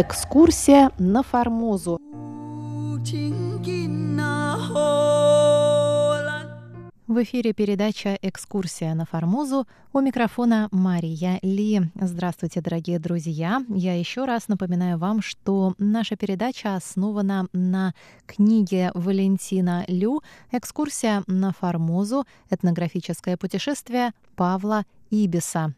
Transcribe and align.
Экскурсия 0.00 0.92
на 0.96 1.24
Формозу. 1.24 1.98
В 7.08 7.22
эфире 7.24 7.52
передача 7.52 8.16
«Экскурсия 8.22 8.94
на 8.94 9.06
Формозу». 9.06 9.66
У 9.92 9.98
микрофона 9.98 10.68
Мария 10.70 11.40
Ли. 11.42 11.80
Здравствуйте, 12.00 12.60
дорогие 12.60 13.00
друзья. 13.00 13.60
Я 13.68 13.98
еще 13.98 14.24
раз 14.24 14.46
напоминаю 14.46 14.98
вам, 14.98 15.20
что 15.20 15.74
наша 15.78 16.14
передача 16.14 16.76
основана 16.76 17.48
на 17.52 17.92
книге 18.24 18.92
Валентина 18.94 19.84
Лю 19.88 20.22
«Экскурсия 20.52 21.24
на 21.26 21.52
Формозу. 21.52 22.24
Этнографическое 22.50 23.36
путешествие 23.36 24.12
Павла 24.36 24.84
Ибиса». 25.10 25.74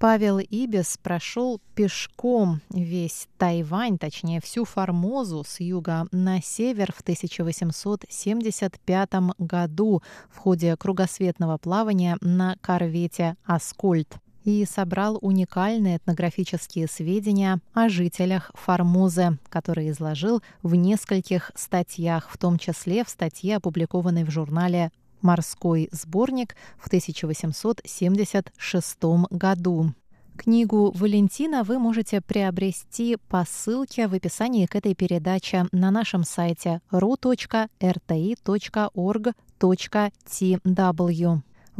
Павел 0.00 0.38
Ибис 0.38 0.98
прошел 1.02 1.60
пешком 1.74 2.62
весь 2.70 3.28
Тайвань, 3.36 3.98
точнее 3.98 4.40
всю 4.40 4.64
Формозу 4.64 5.44
с 5.46 5.60
юга 5.60 6.06
на 6.10 6.40
север 6.40 6.90
в 6.90 7.02
1875 7.02 9.10
году 9.36 10.02
в 10.30 10.38
ходе 10.38 10.74
кругосветного 10.78 11.58
плавания 11.58 12.16
на 12.22 12.56
корвете 12.62 13.36
«Аскольд» 13.44 14.16
и 14.44 14.64
собрал 14.64 15.18
уникальные 15.20 15.98
этнографические 15.98 16.86
сведения 16.86 17.60
о 17.74 17.90
жителях 17.90 18.52
Формозы, 18.54 19.36
которые 19.50 19.90
изложил 19.90 20.42
в 20.62 20.74
нескольких 20.76 21.50
статьях, 21.54 22.30
в 22.30 22.38
том 22.38 22.56
числе 22.56 23.04
в 23.04 23.10
статье, 23.10 23.56
опубликованной 23.56 24.24
в 24.24 24.30
журнале 24.30 24.92
«Морской 25.22 25.88
сборник» 25.92 26.56
в 26.78 26.86
1876 26.86 28.98
году. 29.30 29.92
Книгу 30.36 30.92
Валентина 30.94 31.64
вы 31.64 31.78
можете 31.78 32.22
приобрести 32.22 33.18
по 33.28 33.44
ссылке 33.46 34.08
в 34.08 34.14
описании 34.14 34.64
к 34.64 34.74
этой 34.74 34.94
передаче 34.94 35.66
на 35.70 35.90
нашем 35.90 36.24
сайте 36.24 36.80
ru.rti.org.tw. 36.90 37.90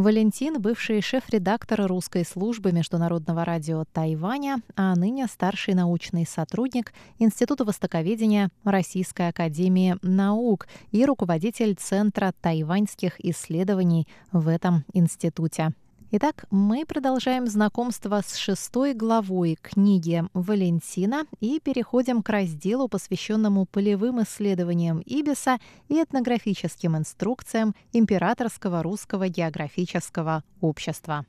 Валентин– 0.00 0.58
бывший 0.62 1.02
шеф-редактор 1.02 1.86
русской 1.86 2.24
службы 2.24 2.72
Международного 2.72 3.44
радио 3.44 3.84
Тайваня, 3.84 4.62
а 4.74 4.96
ныне 4.96 5.26
старший 5.26 5.74
научный 5.74 6.26
сотрудник 6.26 6.94
Института 7.18 7.66
востоковедения 7.66 8.48
Российской 8.64 9.28
академии 9.28 9.96
наук 10.00 10.68
и 10.90 11.04
руководитель 11.04 11.76
Центра 11.78 12.32
тайваньских 12.40 13.22
исследований 13.22 14.08
в 14.32 14.48
этом 14.48 14.86
институте. 14.94 15.74
Итак, 16.12 16.46
мы 16.50 16.84
продолжаем 16.84 17.46
знакомство 17.46 18.20
с 18.26 18.34
шестой 18.34 18.94
главой 18.94 19.56
книги 19.62 20.24
Валентина 20.34 21.24
и 21.38 21.60
переходим 21.60 22.24
к 22.24 22.28
разделу, 22.30 22.88
посвященному 22.88 23.64
полевым 23.64 24.20
исследованиям 24.24 24.98
Ибиса 25.06 25.60
и 25.88 26.02
этнографическим 26.02 26.96
инструкциям 26.96 27.76
Императорского 27.92 28.82
русского 28.82 29.28
географического 29.28 30.42
общества. 30.60 31.26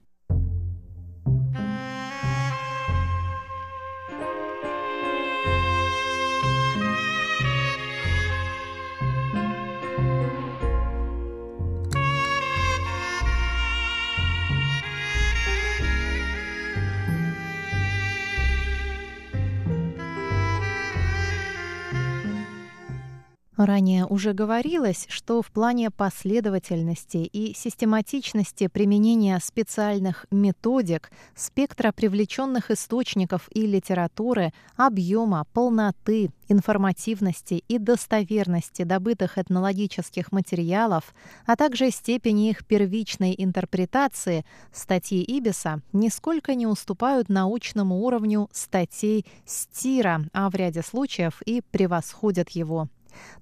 Ранее 23.66 24.08
уже 24.08 24.34
говорилось, 24.34 25.06
что 25.08 25.44
в 25.44 25.52
плане 25.52 25.92
последовательности 25.92 27.18
и 27.18 27.54
систематичности 27.54 28.66
применения 28.68 29.40
специальных 29.40 30.26
методик, 30.32 31.12
спектра 31.36 31.92
привлеченных 31.92 32.72
источников 32.72 33.48
и 33.52 33.68
литературы, 33.68 34.52
объема, 34.78 35.46
полноты, 35.54 36.32
информативности 36.48 37.64
и 37.68 37.78
достоверности 37.78 38.82
добытых 38.82 39.38
этнологических 39.38 40.32
материалов, 40.32 41.14
а 41.46 41.56
также 41.56 41.92
степени 41.92 42.50
их 42.50 42.66
первичной 42.66 43.36
интерпретации, 43.38 44.44
статьи 44.74 45.22
Ибиса 45.22 45.82
нисколько 45.94 46.56
не 46.56 46.66
уступают 46.66 47.30
научному 47.30 48.00
уровню 48.04 48.50
статей 48.54 49.24
Стира, 49.46 50.22
а 50.34 50.50
в 50.50 50.56
ряде 50.56 50.82
случаев 50.82 51.44
и 51.46 51.62
превосходят 51.62 52.50
его. 52.50 52.88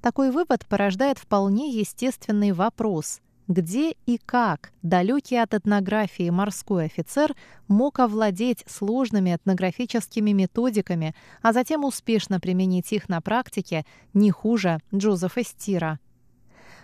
Такой 0.01 0.31
вывод 0.31 0.65
порождает 0.67 1.17
вполне 1.17 1.69
естественный 1.69 2.51
вопрос– 2.51 3.21
где 3.49 3.95
и 4.05 4.19
как 4.19 4.71
далекий 4.83 5.35
от 5.35 5.55
этнографии 5.55 6.29
морской 6.29 6.85
офицер 6.85 7.35
мог 7.67 7.99
овладеть 7.99 8.63
сложными 8.67 9.35
этнографическими 9.35 10.31
методиками, 10.31 11.15
а 11.41 11.51
затем 11.51 11.83
успешно 11.83 12.39
применить 12.39 12.93
их 12.93 13.09
на 13.09 13.21
практике 13.21 13.85
не 14.13 14.29
хуже 14.29 14.79
Джозефа 14.93 15.43
Стира. 15.43 15.99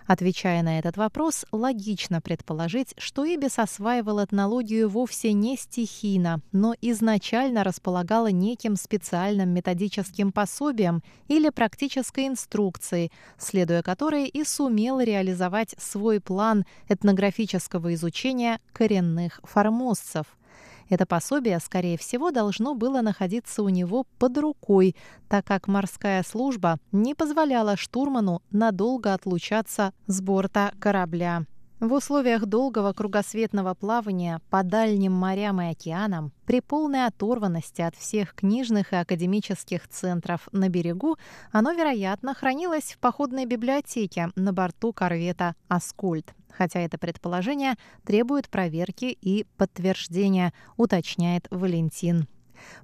Отвечая 0.07 0.61
на 0.61 0.77
этот 0.77 0.97
вопрос, 0.97 1.45
логично 1.51 2.21
предположить, 2.21 2.93
что 2.97 3.25
Эбис 3.25 3.57
осваивал 3.57 4.23
этнологию 4.23 4.87
вовсе 4.87 5.33
не 5.33 5.57
стихийно, 5.57 6.41
но 6.51 6.75
изначально 6.79 7.63
располагала 7.63 8.27
неким 8.27 8.75
специальным 8.75 9.49
методическим 9.49 10.31
пособием 10.31 11.01
или 11.27 11.49
практической 11.49 12.27
инструкцией, 12.27 13.11
следуя 13.39 13.81
которой 13.81 14.27
и 14.27 14.43
сумел 14.43 14.99
реализовать 14.99 15.73
свой 15.79 16.19
план 16.19 16.65
этнографического 16.87 17.93
изучения 17.95 18.59
коренных 18.73 19.39
формозцев– 19.43 20.25
это 20.89 21.05
пособие, 21.05 21.59
скорее 21.59 21.97
всего, 21.97 22.31
должно 22.31 22.75
было 22.75 23.01
находиться 23.01 23.63
у 23.63 23.69
него 23.69 24.05
под 24.19 24.37
рукой, 24.37 24.95
так 25.27 25.45
как 25.45 25.67
морская 25.67 26.23
служба 26.23 26.77
не 26.91 27.15
позволяла 27.15 27.75
штурману 27.77 28.41
надолго 28.51 29.13
отлучаться 29.13 29.93
с 30.07 30.21
борта 30.21 30.73
корабля. 30.79 31.45
В 31.81 31.91
условиях 31.91 32.45
долгого 32.45 32.93
кругосветного 32.93 33.73
плавания 33.73 34.39
по 34.49 34.63
дальним 34.63 35.11
морям 35.11 35.61
и 35.61 35.71
океанам, 35.71 36.31
при 36.45 36.61
полной 36.61 37.05
оторванности 37.05 37.81
от 37.81 37.95
всех 37.95 38.33
книжных 38.33 38.93
и 38.93 38.95
академических 38.95 39.85
центров 39.89 40.47
на 40.53 40.69
берегу, 40.69 41.17
оно, 41.51 41.73
вероятно, 41.73 42.33
хранилось 42.33 42.93
в 42.93 42.99
походной 42.99 43.45
библиотеке 43.45 44.29
на 44.35 44.53
борту 44.53 44.93
корвета 44.93 45.55
«Аскольд» 45.67 46.33
хотя 46.57 46.79
это 46.79 46.97
предположение 46.97 47.75
требует 48.05 48.49
проверки 48.49 49.05
и 49.05 49.45
подтверждения, 49.57 50.53
уточняет 50.77 51.47
Валентин. 51.51 52.27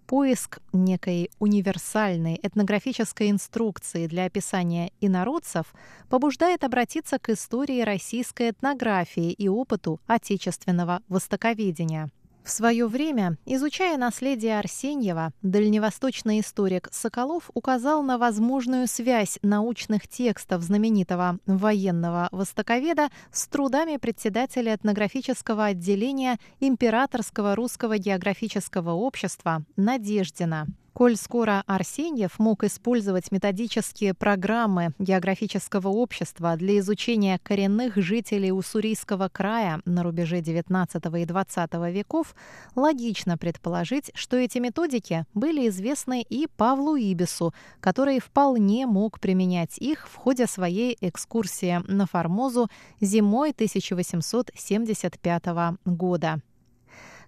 Поиск 0.05 0.59
некой 0.73 1.29
универсальной 1.39 2.39
этнографической 2.41 3.29
инструкции 3.29 4.07
для 4.07 4.25
описания 4.25 4.91
инородцев 5.01 5.73
побуждает 6.09 6.63
обратиться 6.63 7.19
к 7.19 7.29
истории 7.29 7.81
российской 7.81 8.51
этнографии 8.51 9.31
и 9.31 9.47
опыту 9.47 9.99
отечественного 10.07 11.01
востоковедения– 11.07 12.09
в 12.43 12.49
свое 12.49 12.87
время, 12.87 13.37
изучая 13.45 13.97
наследие 13.97 14.57
Арсеньева, 14.57 15.31
дальневосточный 15.41 16.39
историк 16.39 16.89
Соколов 16.91 17.51
указал 17.53 18.01
на 18.03 18.17
возможную 18.17 18.87
связь 18.87 19.37
научных 19.41 20.07
текстов 20.07 20.61
знаменитого 20.61 21.37
военного 21.45 22.29
востоковеда 22.31 23.09
с 23.31 23.47
трудами 23.47 23.97
председателя 23.97 24.75
этнографического 24.75 25.65
отделения 25.65 26.39
Императорского 26.59 27.55
русского 27.55 27.97
географического 27.97 28.91
общества 28.91 29.63
Надеждина. 29.75 30.67
Коль 30.93 31.15
скоро 31.15 31.63
Арсеньев 31.67 32.37
мог 32.37 32.65
использовать 32.65 33.31
методические 33.31 34.13
программы 34.13 34.91
географического 34.99 35.87
общества 35.87 36.57
для 36.57 36.79
изучения 36.79 37.39
коренных 37.41 37.95
жителей 37.95 38.51
Уссурийского 38.51 39.29
края 39.29 39.81
на 39.85 40.03
рубеже 40.03 40.41
XIX 40.41 40.87
и 41.21 41.25
XX 41.25 41.91
веков, 41.91 42.35
логично 42.75 43.37
предположить, 43.37 44.11
что 44.15 44.35
эти 44.35 44.57
методики 44.57 45.25
были 45.33 45.69
известны 45.69 46.25
и 46.27 46.47
Павлу 46.57 46.97
Ибису, 46.97 47.53
который 47.79 48.19
вполне 48.19 48.85
мог 48.85 49.21
применять 49.21 49.77
их 49.77 50.09
в 50.09 50.15
ходе 50.15 50.45
своей 50.45 50.97
экскурсии 50.99 51.81
на 51.87 52.05
Формозу 52.05 52.67
зимой 52.99 53.51
1875 53.51 55.45
года. 55.85 56.41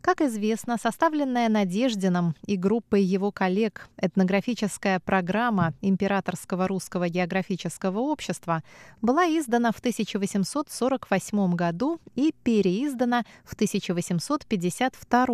Как 0.03 0.19
известно, 0.19 0.77
составленная 0.77 1.47
Надеждином 1.47 2.35
и 2.45 2.57
группой 2.57 3.01
его 3.01 3.31
коллег 3.31 3.87
этнографическая 3.95 4.99
программа 4.99 5.73
Императорского 5.79 6.67
русского 6.67 7.07
географического 7.07 7.99
общества 7.99 8.63
была 9.01 9.23
издана 9.27 9.71
в 9.71 9.79
1848 9.79 11.55
году 11.55 12.01
и 12.15 12.35
переиздана 12.43 13.23
в 13.45 13.53
1852 13.53 15.25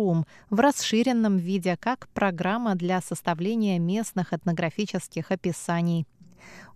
в 0.50 0.60
расширенном 0.60 1.36
виде 1.36 1.76
как 1.76 2.08
программа 2.10 2.76
для 2.76 3.00
составления 3.00 3.80
местных 3.80 4.32
этнографических 4.32 5.32
описаний 5.32 6.06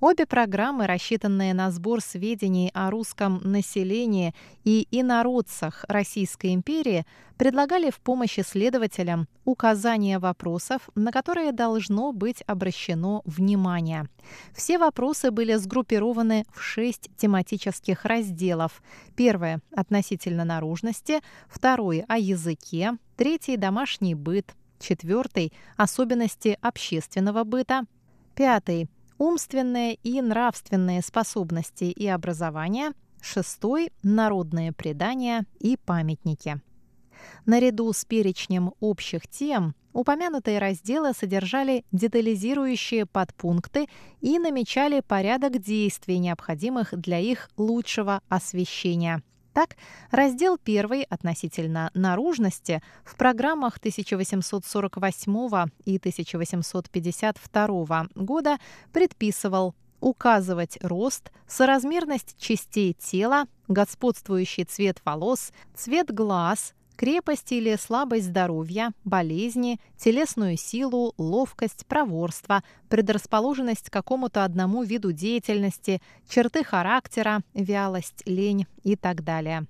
Обе 0.01 0.27
программы, 0.27 0.87
рассчитанные 0.87 1.55
на 1.55 1.71
сбор 1.71 2.01
сведений 2.01 2.71
о 2.75 2.91
русском 2.91 3.41
населении 3.43 4.35
и 4.65 4.87
инородцах 4.91 5.85
Российской 5.89 6.55
империи, 6.55 7.07
предлагали 7.37 7.91
в 7.91 8.01
помощь 8.01 8.39
исследователям 8.39 9.29
указания 9.45 10.19
вопросов, 10.19 10.89
на 10.95 11.11
которые 11.11 11.53
должно 11.53 12.13
быть 12.13 12.43
обращено 12.47 13.23
внимание. 13.25 14.09
Все 14.55 14.79
вопросы 14.79 15.31
были 15.31 15.55
сгруппированы 15.55 16.45
в 16.53 16.63
шесть 16.63 17.11
тематических 17.17 18.05
разделов. 18.05 18.83
Первое– 19.17 19.61
относительно 19.75 20.45
наружности, 20.45 21.21
второй– 21.49 22.05
о 22.09 22.19
языке, 22.19 22.93
третий– 23.17 23.57
домашний 23.59 24.15
быт, 24.15 24.55
четвертый– 24.79 25.53
особенности 25.77 26.59
общественного 26.61 27.45
быта, 27.45 27.85
пятый 28.35 28.89
умственные 29.19 29.95
и 29.95 30.21
нравственные 30.21 31.03
способности 31.03 31.85
и 31.85 32.07
образование, 32.07 32.93
шестой– 33.21 33.93
народные 34.03 34.73
предания 34.73 35.47
и 35.59 35.77
памятники. 35.77 36.61
Наряду 37.47 37.93
с 37.93 38.05
перечнем 38.05 38.73
общих 38.81 39.29
тем 39.29 39.75
упомянутые 39.93 40.59
разделы 40.59 41.13
содержали 41.13 41.85
детализирующие 41.93 43.07
подпункты 43.07 43.87
и 44.21 44.39
намечали 44.39 45.01
порядок 45.01 45.61
действий, 45.61 46.19
необходимых 46.19 46.99
для 46.99 47.19
их 47.19 47.49
лучшего 47.57 48.21
освещения– 48.29 49.23
так, 49.55 49.77
раздел 50.11 50.59
1 50.63 51.07
относительно 51.09 51.91
наружности 51.95 52.83
в 53.05 53.17
программах 53.17 53.79
1848 53.79 55.71
и 55.85 55.97
1852 55.97 58.07
года 58.15 58.59
предписывал 58.93 59.75
указывать 60.01 60.77
рост, 60.83 61.31
соразмерность 61.47 62.37
частей 62.39 62.95
тела, 62.95 63.45
господствующий 63.69 64.65
цвет 64.65 65.01
волос, 65.05 65.53
цвет 65.75 66.13
глаз, 66.13 66.75
крепость 66.97 67.53
или 67.53 67.77
слабость 67.77 68.27
здоровья, 68.27 68.93
болезни, 69.05 69.81
телесную 69.97 70.57
силу, 70.57 71.15
ловкость, 71.19 71.87
проворство, 71.87 72.63
предрасположенность 72.89 73.91
к 73.91 73.93
какому-то 73.93 74.45
одному 74.45 74.83
виду 74.83 75.13
деятельности, 75.13 76.01
черты 76.29 76.65
характера, 76.65 77.43
вялость, 77.55 78.23
лень 78.27 78.67
и 78.83 78.97
так 78.97 79.25
далее. 79.25 79.67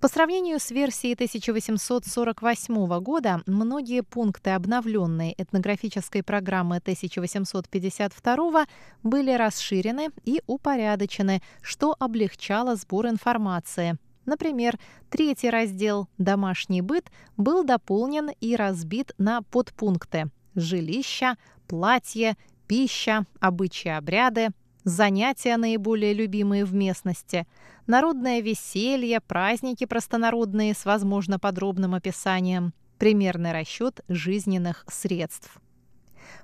По 0.00 0.08
сравнению 0.08 0.58
с 0.58 0.70
версией 0.70 1.12
1848 1.12 3.00
года, 3.00 3.42
многие 3.46 4.02
пункты 4.02 4.50
обновленной 4.50 5.34
этнографической 5.36 6.22
программы 6.22 6.76
1852 6.76 8.66
были 9.02 9.32
расширены 9.32 10.08
и 10.24 10.40
упорядочены, 10.46 11.42
что 11.60 11.94
облегчало 11.98 12.76
сбор 12.76 13.08
информации– 13.08 13.98
Например, 14.26 14.78
третий 15.08 15.50
раздел 15.50 16.08
«Домашний 16.18 16.82
быт» 16.82 17.10
был 17.36 17.64
дополнен 17.64 18.30
и 18.40 18.56
разбит 18.56 19.12
на 19.18 19.42
подпункты 19.42 20.30
«Жилища», 20.54 21.36
«Платье», 21.66 22.36
«Пища», 22.66 23.24
«Обычаи 23.40 23.90
обряды», 23.90 24.48
занятия, 24.84 25.56
наиболее 25.56 26.12
любимые 26.12 26.64
в 26.64 26.74
местности, 26.74 27.46
народное 27.86 28.40
веселье, 28.40 29.20
праздники 29.20 29.84
простонародные 29.86 30.74
с, 30.74 30.84
возможно, 30.84 31.38
подробным 31.38 31.94
описанием, 31.94 32.72
примерный 32.98 33.52
расчет 33.52 34.00
жизненных 34.08 34.84
средств. 34.88 35.60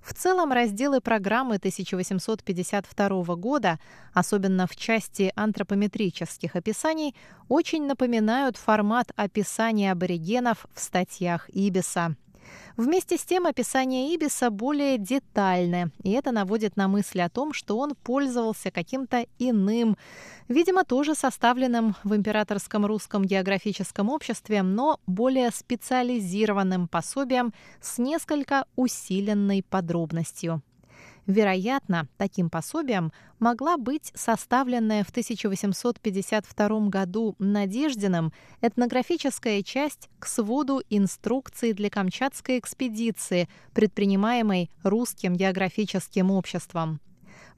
В 0.03 0.15
целом 0.15 0.53
разделы 0.53 1.01
программы 1.01 1.57
1852 1.57 3.37
года, 3.37 3.79
особенно 4.13 4.67
в 4.67 4.77
части 4.77 5.33
антропометрических 5.37 6.57
описаний, 6.57 7.15
очень 7.49 7.87
напоминают 7.87 8.57
формат 8.57 9.13
описания 9.17 9.93
аборигенов 9.93 10.67
в 10.75 10.81
статьях 10.81 11.49
Ибиса. 11.51 12.17
Вместе 12.77 13.17
с 13.17 13.25
тем 13.25 13.47
описание 13.47 14.15
Ибиса 14.15 14.51
более 14.51 14.99
детальное, 14.99 15.91
и 16.03 16.13
это 16.13 16.31
наводит 16.31 16.77
на 16.77 16.89
мысль 16.89 17.23
о 17.23 17.31
том, 17.31 17.55
что 17.55 17.79
он 17.79 17.95
пользовался 17.95 18.71
каким-то 18.71 19.27
иным, 19.39 19.97
видимо, 20.49 20.85
тоже 20.85 21.15
составленным 21.15 21.97
в 22.05 22.15
Императорском 22.15 22.85
русском 22.85 23.25
географическом 23.25 24.11
обществе, 24.11 24.63
но 24.63 25.01
более 25.07 25.51
специализированным 25.51 26.87
пособием 26.89 27.55
с 27.81 27.97
несколько 27.97 28.67
усиленной 28.77 29.63
подробностью. 29.63 30.63
Вероятно, 31.27 32.09
таким 32.19 32.49
пособием 32.49 33.13
могла 33.41 33.77
быть 33.77 34.13
составленная 34.15 35.03
в 35.03 35.11
1852 35.11 36.89
году 36.89 37.35
Надеждиным 37.41 38.33
этнографическая 38.61 39.63
часть 39.63 40.09
к 40.21 40.27
своду 40.27 40.83
инструкций 40.89 41.73
для 41.73 41.91
Камчатской 41.91 42.59
экспедиции, 42.59 43.49
предпринимаемой 43.75 44.71
Русским 44.85 45.35
географическим 45.35 46.31
обществом. 46.31 47.01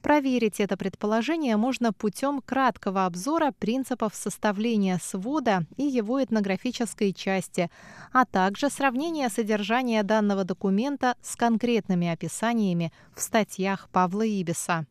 Проверить 0.01 0.61
это 0.61 0.77
предположение 0.77 1.57
можно 1.57 1.91
путем 1.91 2.41
краткого 2.41 3.05
обзора 3.05 3.51
принципов 3.51 4.15
составления 4.15 4.97
свода 5.01 5.65
и 5.75 5.83
его 5.83 6.23
этнографической 6.23 7.11
части, 7.11 7.69
а 8.13 8.25
также 8.25 8.69
сравнения 8.69 9.29
содержания 9.29 10.03
данного 10.03 10.45
документа 10.45 11.15
с 11.21 11.35
конкретными 11.35 12.07
описаниями 12.07 12.93
в 13.13 13.21
статьях 13.21 13.89
Павла 13.91 14.25
Ибиса. 14.25 14.85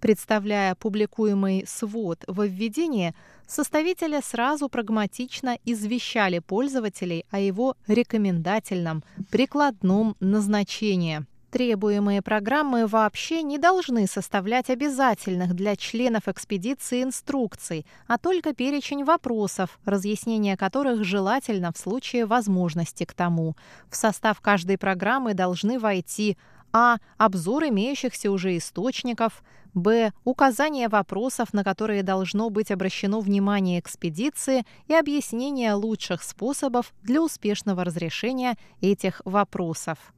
Представляя 0.00 0.74
публикуемый 0.74 1.64
свод 1.66 2.24
во 2.26 2.46
введении, 2.46 3.14
составители 3.46 4.20
сразу 4.22 4.68
прагматично 4.68 5.58
извещали 5.64 6.40
пользователей 6.40 7.24
о 7.30 7.38
его 7.38 7.74
рекомендательном, 7.86 9.02
прикладном 9.30 10.16
назначении– 10.20 11.24
Требуемые 11.50 12.22
программы 12.22 12.86
вообще 12.86 13.42
не 13.42 13.58
должны 13.58 14.06
составлять 14.06 14.70
обязательных 14.70 15.54
для 15.54 15.74
членов 15.74 16.28
экспедиции 16.28 17.02
инструкций, 17.02 17.84
а 18.06 18.18
только 18.18 18.54
перечень 18.54 19.04
вопросов, 19.04 19.80
разъяснение 19.84 20.56
которых 20.56 21.02
желательно 21.02 21.72
в 21.72 21.78
случае 21.78 22.26
возможности 22.26 23.04
к 23.04 23.14
тому. 23.14 23.56
В 23.90 23.96
состав 23.96 24.40
каждой 24.40 24.78
программы 24.78 25.34
должны 25.34 25.80
войти 25.80 26.38
а. 26.72 26.98
Обзор 27.18 27.64
имеющихся 27.64 28.30
уже 28.30 28.56
источников. 28.56 29.42
Б. 29.74 30.12
Указание 30.22 30.88
вопросов, 30.88 31.52
на 31.52 31.64
которые 31.64 32.04
должно 32.04 32.48
быть 32.48 32.70
обращено 32.70 33.20
внимание 33.20 33.80
экспедиции 33.80 34.64
и 34.86 34.94
объяснение 34.94 35.74
лучших 35.74 36.22
способов 36.22 36.92
для 37.02 37.20
успешного 37.20 37.84
разрешения 37.84 38.56
этих 38.80 39.20
вопросов. 39.24 40.12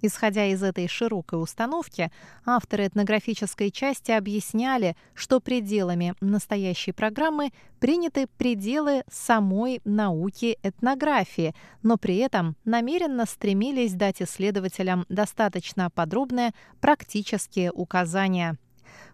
Исходя 0.00 0.46
из 0.46 0.62
этой 0.62 0.86
широкой 0.86 1.42
установки, 1.42 2.12
авторы 2.46 2.86
этнографической 2.86 3.70
части 3.70 4.12
объясняли, 4.12 4.96
что 5.14 5.40
пределами 5.40 6.14
настоящей 6.20 6.92
программы 6.92 7.50
приняты 7.80 8.28
пределы 8.38 9.02
самой 9.10 9.80
науки 9.84 10.58
этнографии, 10.62 11.54
но 11.82 11.96
при 11.96 12.16
этом 12.18 12.56
намеренно 12.64 13.26
стремились 13.26 13.94
дать 13.94 14.22
исследователям 14.22 15.04
достаточно 15.08 15.90
подробные 15.90 16.52
практические 16.80 17.72
указания– 17.72 18.56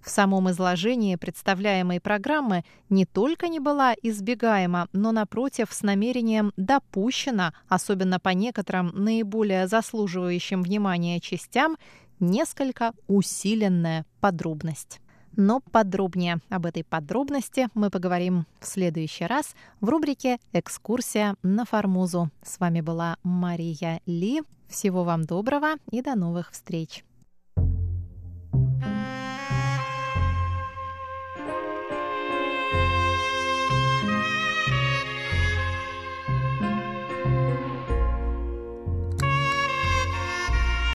в 0.05 0.11
самом 0.11 0.51
изложении 0.51 1.17
представляемой 1.17 2.01
программы 2.01 2.65
не 2.91 3.07
только 3.07 3.49
не 3.49 3.59
была 3.59 3.95
избегаема, 4.03 4.89
но, 4.93 5.13
напротив, 5.13 5.69
с 5.71 5.83
намерением 5.83 6.53
допущена, 6.57 7.55
особенно 7.69 8.21
по 8.21 8.29
некоторым 8.31 8.93
наиболее 8.95 9.67
заслуживающим 9.67 10.63
внимания 10.63 11.21
частям, 11.21 11.77
несколько 12.21 12.93
усиленная 13.09 14.05
подробность. 14.21 15.01
Но 15.37 15.61
подробнее 15.73 16.39
об 16.49 16.67
этой 16.67 16.85
подробности 16.85 17.69
мы 17.75 17.91
поговорим 17.91 18.47
в 18.61 18.67
следующий 18.67 19.25
раз 19.25 19.57
в 19.81 19.89
рубрике 19.89 20.39
«Экскурсия 20.53 21.35
на 21.43 21.65
Формозу». 21.65 22.31
С 22.45 22.61
вами 22.61 22.83
была 22.83 23.17
Мария 23.25 24.01
Ли. 24.07 24.43
Всего 24.69 25.03
вам 25.03 25.25
доброго 25.25 25.75
и 25.91 26.03
до 26.03 26.15
новых 26.15 26.53
встреч! 26.53 27.05